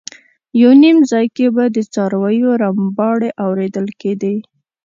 [0.61, 4.35] یو نیم ځای کې به د څارویو رمباړې اورېدل کېدې.